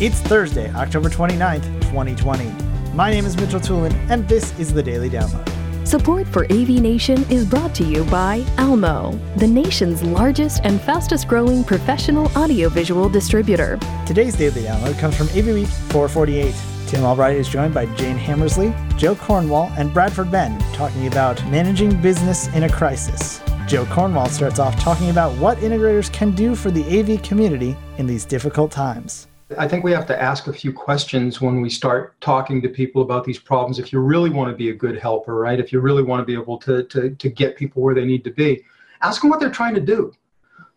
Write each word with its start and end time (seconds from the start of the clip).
It's 0.00 0.18
Thursday, 0.20 0.72
October 0.72 1.10
29th, 1.10 1.62
2020. 1.90 2.50
My 2.94 3.10
name 3.10 3.26
is 3.26 3.36
Mitchell 3.36 3.60
Tulin, 3.60 3.92
and 4.08 4.26
this 4.26 4.58
is 4.58 4.72
the 4.72 4.82
Daily 4.82 5.10
Download. 5.10 5.46
Support 5.86 6.26
for 6.26 6.44
AV 6.46 6.70
Nation 6.80 7.22
is 7.30 7.44
brought 7.44 7.74
to 7.74 7.84
you 7.84 8.04
by 8.04 8.42
Almo, 8.56 9.12
the 9.36 9.46
nation's 9.46 10.02
largest 10.02 10.62
and 10.64 10.80
fastest 10.80 11.28
growing 11.28 11.62
professional 11.62 12.28
audiovisual 12.34 13.10
distributor. 13.10 13.78
Today's 14.06 14.34
Daily 14.36 14.62
Download 14.62 14.98
comes 14.98 15.18
from 15.18 15.28
AV 15.36 15.48
Week 15.48 15.68
448. 15.68 16.54
Tim 16.86 17.04
Albright 17.04 17.36
is 17.36 17.46
joined 17.46 17.74
by 17.74 17.84
Jane 17.96 18.16
Hammersley, 18.16 18.72
Joe 18.96 19.14
Cornwall, 19.14 19.70
and 19.76 19.92
Bradford 19.92 20.30
Benn 20.30 20.58
talking 20.72 21.08
about 21.08 21.46
managing 21.50 22.00
business 22.00 22.48
in 22.54 22.62
a 22.62 22.70
crisis. 22.70 23.42
Joe 23.66 23.84
Cornwall 23.84 24.30
starts 24.30 24.58
off 24.58 24.80
talking 24.80 25.10
about 25.10 25.36
what 25.36 25.58
integrators 25.58 26.10
can 26.10 26.30
do 26.30 26.54
for 26.54 26.70
the 26.70 26.84
AV 26.84 27.22
community 27.22 27.76
in 27.98 28.06
these 28.06 28.24
difficult 28.24 28.72
times. 28.72 29.26
I 29.58 29.66
think 29.66 29.82
we 29.82 29.92
have 29.92 30.06
to 30.06 30.20
ask 30.20 30.46
a 30.46 30.52
few 30.52 30.72
questions 30.72 31.40
when 31.40 31.60
we 31.60 31.70
start 31.70 32.20
talking 32.20 32.62
to 32.62 32.68
people 32.68 33.02
about 33.02 33.24
these 33.24 33.38
problems. 33.38 33.78
If 33.78 33.92
you 33.92 34.00
really 34.00 34.30
want 34.30 34.50
to 34.50 34.56
be 34.56 34.70
a 34.70 34.74
good 34.74 34.98
helper, 34.98 35.34
right? 35.34 35.58
If 35.58 35.72
you 35.72 35.80
really 35.80 36.02
want 36.02 36.20
to 36.20 36.24
be 36.24 36.34
able 36.34 36.58
to, 36.58 36.84
to, 36.84 37.10
to 37.10 37.28
get 37.28 37.56
people 37.56 37.82
where 37.82 37.94
they 37.94 38.04
need 38.04 38.22
to 38.24 38.30
be, 38.30 38.64
ask 39.02 39.20
them 39.20 39.30
what 39.30 39.40
they're 39.40 39.50
trying 39.50 39.74
to 39.74 39.80
do. 39.80 40.12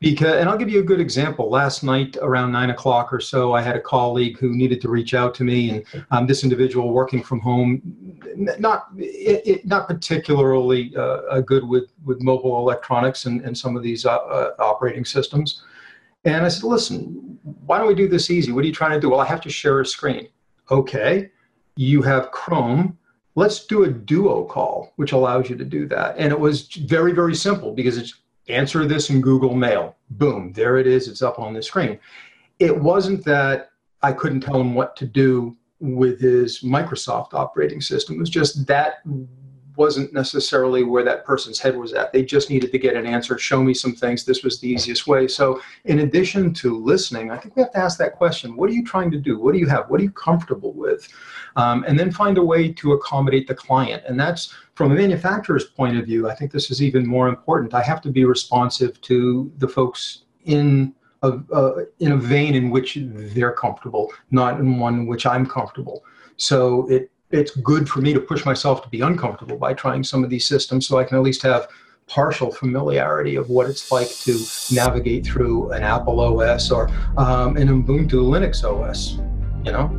Because, 0.00 0.34
and 0.34 0.48
I'll 0.48 0.58
give 0.58 0.68
you 0.68 0.80
a 0.80 0.84
good 0.84 1.00
example. 1.00 1.48
Last 1.48 1.82
night 1.82 2.16
around 2.20 2.52
nine 2.52 2.70
o'clock 2.70 3.12
or 3.12 3.20
so, 3.20 3.54
I 3.54 3.62
had 3.62 3.76
a 3.76 3.80
colleague 3.80 4.38
who 4.38 4.50
needed 4.50 4.80
to 4.82 4.88
reach 4.88 5.14
out 5.14 5.34
to 5.36 5.44
me, 5.44 5.70
and 5.70 6.04
um, 6.10 6.26
this 6.26 6.42
individual 6.42 6.92
working 6.92 7.22
from 7.22 7.40
home, 7.40 7.80
not 8.36 8.88
it, 8.98 9.46
it, 9.46 9.66
not 9.66 9.88
particularly 9.88 10.94
uh, 10.94 11.40
good 11.40 11.66
with 11.66 11.92
with 12.04 12.20
mobile 12.20 12.58
electronics 12.58 13.24
and, 13.24 13.42
and 13.46 13.56
some 13.56 13.76
of 13.76 13.82
these 13.82 14.04
uh, 14.04 14.16
uh, 14.16 14.54
operating 14.58 15.06
systems. 15.06 15.62
And 16.24 16.44
I 16.44 16.48
said, 16.48 16.64
listen, 16.64 17.38
why 17.66 17.78
don't 17.78 17.88
we 17.88 17.94
do 17.94 18.08
this 18.08 18.30
easy? 18.30 18.52
What 18.52 18.64
are 18.64 18.66
you 18.66 18.72
trying 18.72 18.92
to 18.92 19.00
do? 19.00 19.10
Well, 19.10 19.20
I 19.20 19.26
have 19.26 19.40
to 19.42 19.50
share 19.50 19.80
a 19.80 19.86
screen. 19.86 20.28
Okay, 20.70 21.30
you 21.76 22.02
have 22.02 22.30
Chrome. 22.30 22.96
Let's 23.34 23.66
do 23.66 23.84
a 23.84 23.90
duo 23.90 24.44
call, 24.44 24.92
which 24.96 25.12
allows 25.12 25.50
you 25.50 25.56
to 25.56 25.64
do 25.64 25.86
that. 25.88 26.16
And 26.16 26.32
it 26.32 26.38
was 26.38 26.68
very, 26.68 27.12
very 27.12 27.34
simple 27.34 27.72
because 27.72 27.98
it's 27.98 28.14
answer 28.48 28.86
this 28.86 29.10
in 29.10 29.20
Google 29.20 29.54
Mail. 29.54 29.96
Boom, 30.10 30.52
there 30.52 30.78
it 30.78 30.86
is. 30.86 31.08
It's 31.08 31.22
up 31.22 31.38
on 31.38 31.52
the 31.52 31.62
screen. 31.62 31.98
It 32.58 32.78
wasn't 32.78 33.24
that 33.24 33.70
I 34.02 34.12
couldn't 34.12 34.40
tell 34.40 34.60
him 34.60 34.74
what 34.74 34.96
to 34.96 35.06
do 35.06 35.56
with 35.80 36.20
his 36.20 36.60
Microsoft 36.60 37.34
operating 37.34 37.80
system. 37.80 38.16
It 38.16 38.20
was 38.20 38.30
just 38.30 38.66
that 38.66 39.02
wasn't 39.76 40.12
necessarily 40.12 40.84
where 40.84 41.02
that 41.04 41.24
person's 41.24 41.58
head 41.58 41.76
was 41.76 41.92
at. 41.92 42.12
They 42.12 42.24
just 42.24 42.50
needed 42.50 42.70
to 42.72 42.78
get 42.78 42.96
an 42.96 43.06
answer, 43.06 43.38
show 43.38 43.62
me 43.62 43.74
some 43.74 43.94
things. 43.94 44.24
This 44.24 44.42
was 44.42 44.60
the 44.60 44.68
easiest 44.68 45.06
way. 45.06 45.26
So, 45.26 45.60
in 45.84 46.00
addition 46.00 46.54
to 46.54 46.76
listening, 46.76 47.30
I 47.30 47.36
think 47.36 47.56
we 47.56 47.62
have 47.62 47.72
to 47.72 47.78
ask 47.78 47.98
that 47.98 48.14
question 48.14 48.56
what 48.56 48.70
are 48.70 48.72
you 48.72 48.84
trying 48.84 49.10
to 49.10 49.18
do? 49.18 49.38
What 49.38 49.52
do 49.52 49.58
you 49.58 49.66
have? 49.66 49.90
What 49.90 50.00
are 50.00 50.04
you 50.04 50.12
comfortable 50.12 50.72
with? 50.72 51.08
Um, 51.56 51.84
and 51.86 51.98
then 51.98 52.10
find 52.10 52.38
a 52.38 52.44
way 52.44 52.72
to 52.72 52.92
accommodate 52.92 53.46
the 53.46 53.54
client. 53.54 54.02
And 54.06 54.18
that's 54.18 54.54
from 54.74 54.92
a 54.92 54.94
manufacturer's 54.94 55.66
point 55.66 55.96
of 55.96 56.04
view, 56.04 56.28
I 56.28 56.34
think 56.34 56.50
this 56.50 56.70
is 56.70 56.82
even 56.82 57.06
more 57.06 57.28
important. 57.28 57.74
I 57.74 57.82
have 57.82 58.00
to 58.02 58.10
be 58.10 58.24
responsive 58.24 59.00
to 59.02 59.52
the 59.58 59.68
folks 59.68 60.22
in 60.44 60.94
a, 61.22 61.40
uh, 61.52 61.84
in 62.00 62.12
a 62.12 62.16
vein 62.16 62.54
in 62.54 62.70
which 62.70 62.98
they're 63.00 63.52
comfortable, 63.52 64.12
not 64.30 64.60
in 64.60 64.78
one 64.78 64.94
in 64.94 65.06
which 65.06 65.26
I'm 65.26 65.46
comfortable. 65.46 66.04
So 66.36 66.88
it 66.88 67.10
it's 67.34 67.56
good 67.56 67.88
for 67.88 68.00
me 68.00 68.12
to 68.12 68.20
push 68.20 68.44
myself 68.44 68.82
to 68.82 68.88
be 68.88 69.00
uncomfortable 69.00 69.56
by 69.56 69.74
trying 69.74 70.04
some 70.04 70.22
of 70.22 70.30
these 70.30 70.46
systems 70.46 70.86
so 70.86 70.98
I 70.98 71.04
can 71.04 71.16
at 71.16 71.22
least 71.22 71.42
have 71.42 71.68
partial 72.06 72.50
familiarity 72.50 73.36
of 73.36 73.48
what 73.48 73.68
it's 73.68 73.90
like 73.90 74.08
to 74.08 74.38
navigate 74.70 75.26
through 75.26 75.72
an 75.72 75.82
Apple 75.82 76.20
OS 76.20 76.70
or 76.70 76.88
um, 77.16 77.56
an 77.56 77.68
Ubuntu 77.68 78.22
Linux 78.22 78.62
OS. 78.62 79.18
You 79.64 79.72
know, 79.72 79.90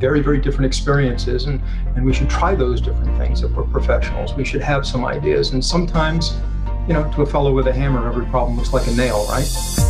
very, 0.00 0.22
very 0.22 0.40
different 0.40 0.64
experiences, 0.64 1.44
and, 1.44 1.60
and 1.94 2.06
we 2.06 2.14
should 2.14 2.30
try 2.30 2.54
those 2.54 2.80
different 2.80 3.18
things 3.18 3.42
if 3.42 3.50
we're 3.50 3.64
professionals. 3.64 4.32
We 4.32 4.46
should 4.46 4.62
have 4.62 4.86
some 4.86 5.04
ideas, 5.04 5.52
and 5.52 5.62
sometimes, 5.62 6.38
you 6.88 6.94
know, 6.94 7.12
to 7.12 7.20
a 7.20 7.26
fellow 7.26 7.52
with 7.52 7.66
a 7.66 7.72
hammer, 7.72 8.08
every 8.08 8.24
problem 8.24 8.56
looks 8.56 8.72
like 8.72 8.86
a 8.86 8.92
nail, 8.92 9.26
right? 9.28 9.89